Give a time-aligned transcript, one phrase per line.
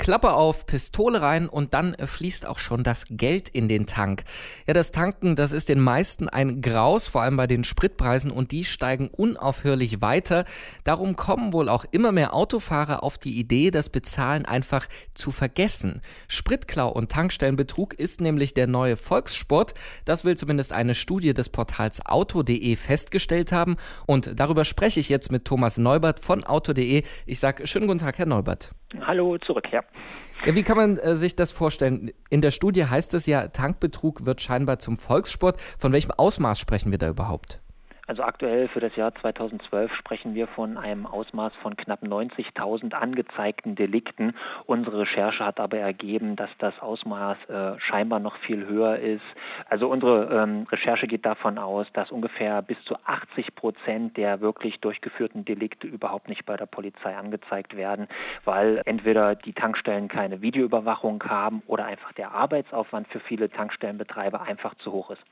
[0.00, 4.24] Klappe auf, Pistole rein und dann fließt auch schon das Geld in den Tank.
[4.66, 8.50] Ja, das Tanken, das ist den meisten ein Graus, vor allem bei den Spritpreisen und
[8.50, 10.46] die steigen unaufhörlich weiter.
[10.84, 16.00] Darum kommen wohl auch immer mehr Autofahrer auf die Idee, das Bezahlen einfach zu vergessen.
[16.28, 19.74] Spritklau und Tankstellenbetrug ist nämlich der neue Volkssport.
[20.06, 23.76] Das will zumindest eine Studie des Portals auto.de festgestellt haben
[24.06, 27.02] und darüber spreche ich jetzt mit Thomas Neubert von auto.de.
[27.26, 28.72] Ich sage schönen guten Tag, Herr Neubert.
[29.02, 29.82] Hallo, zurück, ja.
[30.44, 32.10] wie kann man äh, sich das vorstellen?
[32.28, 35.60] In der Studie heißt es ja, Tankbetrug wird scheinbar zum Volkssport.
[35.60, 37.60] Von welchem Ausmaß sprechen wir da überhaupt?
[38.10, 43.76] Also aktuell für das Jahr 2012 sprechen wir von einem Ausmaß von knapp 90.000 angezeigten
[43.76, 44.34] Delikten.
[44.66, 49.22] Unsere Recherche hat aber ergeben, dass das Ausmaß äh, scheinbar noch viel höher ist.
[49.68, 54.80] Also unsere ähm, Recherche geht davon aus, dass ungefähr bis zu 80 Prozent der wirklich
[54.80, 58.08] durchgeführten Delikte überhaupt nicht bei der Polizei angezeigt werden,
[58.44, 64.74] weil entweder die Tankstellen keine Videoüberwachung haben oder einfach der Arbeitsaufwand für viele Tankstellenbetreiber einfach
[64.78, 65.22] zu hoch ist.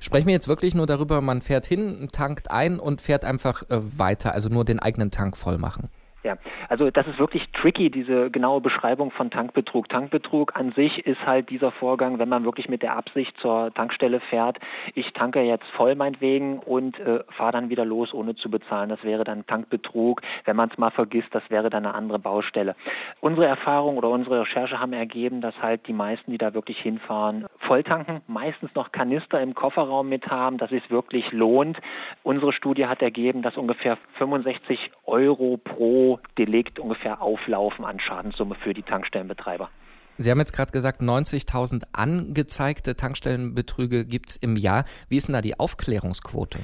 [0.00, 3.98] Sprechen wir jetzt wirklich nur darüber, man fährt hin, tankt ein und fährt einfach äh,
[3.98, 5.88] weiter, also nur den eigenen Tank voll machen?
[6.24, 6.36] Ja,
[6.68, 9.88] also das ist wirklich tricky, diese genaue Beschreibung von Tankbetrug.
[9.88, 14.20] Tankbetrug an sich ist halt dieser Vorgang, wenn man wirklich mit der Absicht zur Tankstelle
[14.20, 14.58] fährt,
[14.94, 18.88] ich tanke jetzt voll meinetwegen und äh, fahre dann wieder los, ohne zu bezahlen.
[18.88, 20.22] Das wäre dann Tankbetrug.
[20.44, 22.76] Wenn man es mal vergisst, das wäre dann eine andere Baustelle.
[23.20, 27.46] Unsere Erfahrung oder unsere Recherche haben ergeben, dass halt die meisten, die da wirklich hinfahren,
[27.58, 31.78] voll tanken, meistens noch Kanister im Kofferraum mit haben, dass es wirklich lohnt.
[32.22, 38.74] Unsere Studie hat ergeben, dass ungefähr 65 Euro pro Delikt ungefähr auflaufen an Schadenssumme für
[38.74, 39.70] die Tankstellenbetreiber.
[40.18, 44.84] Sie haben jetzt gerade gesagt, 90.000 angezeigte Tankstellenbetrüge gibt es im Jahr.
[45.08, 46.60] Wie ist denn da die Aufklärungsquote?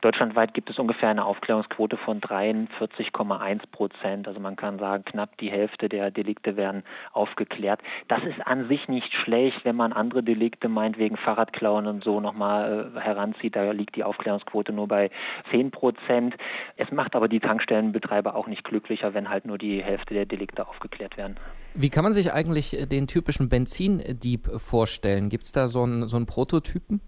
[0.00, 4.28] Deutschlandweit gibt es ungefähr eine Aufklärungsquote von 43,1 Prozent.
[4.28, 7.80] Also man kann sagen, knapp die Hälfte der Delikte werden aufgeklärt.
[8.06, 12.20] Das ist an sich nicht schlecht, wenn man andere Delikte meint, wegen Fahrradklauen und so
[12.20, 13.56] nochmal äh, heranzieht.
[13.56, 15.10] Da liegt die Aufklärungsquote nur bei
[15.50, 16.36] 10 Prozent.
[16.76, 20.68] Es macht aber die Tankstellenbetreiber auch nicht glücklicher, wenn halt nur die Hälfte der Delikte
[20.68, 21.36] aufgeklärt werden.
[21.74, 25.28] Wie kann man sich eigentlich den typischen Benzindieb vorstellen?
[25.28, 27.00] Gibt es da so einen, so einen Prototypen?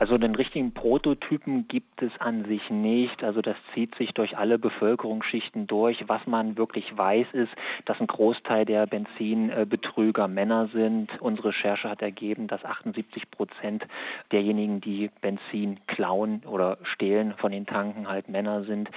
[0.00, 3.24] Also den richtigen Prototypen gibt es an sich nicht.
[3.24, 6.04] Also das zieht sich durch alle Bevölkerungsschichten durch.
[6.06, 7.50] Was man wirklich weiß, ist,
[7.84, 11.10] dass ein Großteil der Benzinbetrüger Männer sind.
[11.20, 13.86] Unsere Recherche hat ergeben, dass 78 Prozent
[14.30, 18.88] derjenigen, die Benzin klauen oder stehlen von den Tanken, halt Männer sind.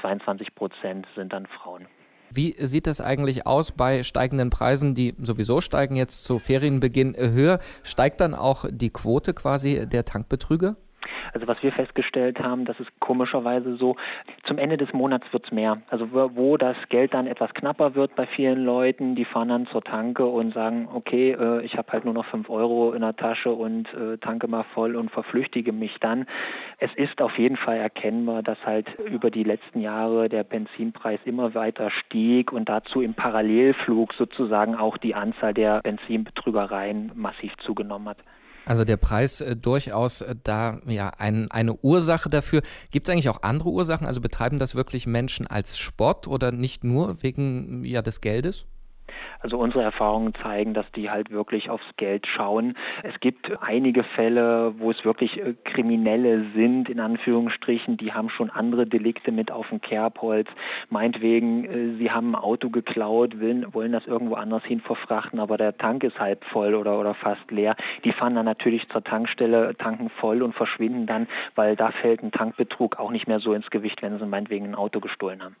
[0.00, 1.86] 22 Prozent sind dann Frauen.
[2.32, 7.58] Wie sieht das eigentlich aus bei steigenden Preisen, die sowieso steigen jetzt zu Ferienbeginn höher?
[7.82, 10.76] Steigt dann auch die Quote quasi der Tankbetrüger?
[11.36, 13.96] Also was wir festgestellt haben, das ist komischerweise so,
[14.44, 15.82] zum Ende des Monats wird es mehr.
[15.90, 19.84] Also wo das Geld dann etwas knapper wird bei vielen Leuten, die fahren dann zur
[19.84, 23.50] Tanke und sagen, okay, äh, ich habe halt nur noch 5 Euro in der Tasche
[23.50, 26.24] und äh, tanke mal voll und verflüchtige mich dann.
[26.78, 31.52] Es ist auf jeden Fall erkennbar, dass halt über die letzten Jahre der Benzinpreis immer
[31.52, 38.18] weiter stieg und dazu im Parallelflug sozusagen auch die Anzahl der Benzinbetrügereien massiv zugenommen hat.
[38.66, 42.62] Also der Preis äh, durchaus äh, da ja ein, eine Ursache dafür.
[42.90, 44.06] Gibt es eigentlich auch andere Ursachen?
[44.06, 48.66] Also betreiben das wirklich Menschen als Sport oder nicht nur wegen ja des Geldes?
[49.40, 52.76] Also unsere Erfahrungen zeigen, dass die halt wirklich aufs Geld schauen.
[53.02, 58.50] Es gibt einige Fälle, wo es wirklich äh, Kriminelle sind, in Anführungsstrichen, die haben schon
[58.50, 60.48] andere Delikte mit auf dem Kerbholz.
[60.90, 65.56] Meinetwegen, äh, sie haben ein Auto geklaut, wollen, wollen das irgendwo anders hin verfrachten, aber
[65.56, 67.76] der Tank ist halb voll oder, oder fast leer.
[68.04, 72.32] Die fahren dann natürlich zur Tankstelle, tanken voll und verschwinden dann, weil da fällt ein
[72.32, 75.56] Tankbetrug auch nicht mehr so ins Gewicht, wenn sie meinetwegen ein Auto gestohlen haben.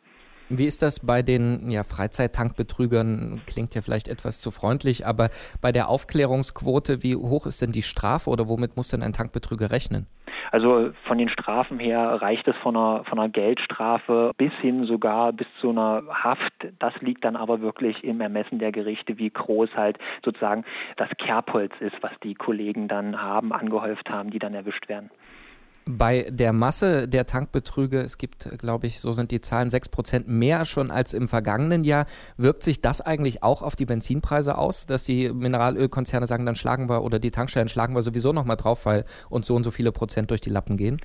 [0.48, 3.40] Wie ist das bei den ja, Freizeittankbetrügern?
[3.46, 5.30] Klingt ja vielleicht etwas zu freundlich, aber
[5.60, 9.72] bei der Aufklärungsquote, wie hoch ist denn die Strafe oder womit muss denn ein Tankbetrüger
[9.72, 10.06] rechnen?
[10.52, 15.32] Also von den Strafen her reicht es von einer, von einer Geldstrafe bis hin sogar
[15.32, 16.52] bis zu einer Haft.
[16.78, 20.64] Das liegt dann aber wirklich im Ermessen der Gerichte, wie groß halt sozusagen
[20.96, 25.10] das Kerbholz ist, was die Kollegen dann haben, angehäuft haben, die dann erwischt werden.
[25.88, 30.64] Bei der Masse der Tankbetrüge, es gibt, glaube ich, so sind die Zahlen 6% mehr
[30.64, 32.06] schon als im vergangenen Jahr.
[32.36, 36.88] Wirkt sich das eigentlich auch auf die Benzinpreise aus, dass die Mineralölkonzerne sagen, dann schlagen
[36.88, 39.92] wir oder die Tankstellen schlagen wir sowieso nochmal drauf, weil uns so und so viele
[39.92, 40.98] Prozent durch die Lappen gehen?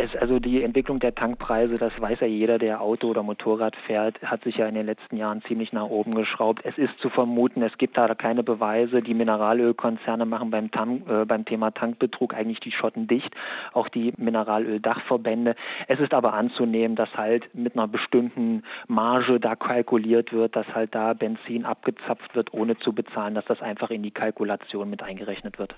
[0.00, 4.18] Es, also die Entwicklung der Tankpreise, das weiß ja jeder, der Auto oder Motorrad fährt,
[4.22, 6.64] hat sich ja in den letzten Jahren ziemlich nach oben geschraubt.
[6.64, 9.02] Es ist zu vermuten, es gibt da keine Beweise.
[9.02, 13.34] Die Mineralölkonzerne machen beim, Tank, äh, beim Thema Tankbetrug eigentlich die Schotten dicht,
[13.74, 15.54] auch die Mineralöldachverbände.
[15.86, 20.94] Es ist aber anzunehmen, dass halt mit einer bestimmten Marge da kalkuliert wird, dass halt
[20.94, 25.58] da Benzin abgezapft wird, ohne zu bezahlen, dass das einfach in die Kalkulation mit eingerechnet
[25.58, 25.74] wird.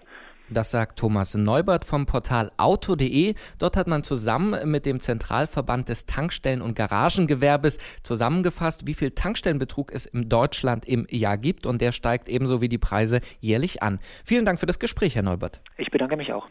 [0.53, 3.35] Das sagt Thomas Neubert vom Portal auto.de.
[3.59, 9.93] Dort hat man zusammen mit dem Zentralverband des Tankstellen- und Garagengewerbes zusammengefasst, wie viel Tankstellenbetrug
[9.93, 13.99] es in Deutschland im Jahr gibt und der steigt ebenso wie die Preise jährlich an.
[14.25, 15.61] Vielen Dank für das Gespräch, Herr Neubert.
[15.79, 16.47] Ich bedanke mich auch.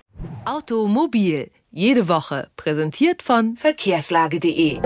[0.45, 4.80] Automobil, jede Woche, präsentiert von verkehrslage.de.